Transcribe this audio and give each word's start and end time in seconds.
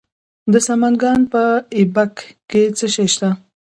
د 0.51 0.53
سمنګان 0.67 1.19
په 1.31 1.43
ایبک 1.77 2.15
کې 2.49 2.61
څه 2.77 2.87
شی 2.93 3.07
شته؟ 3.13 3.29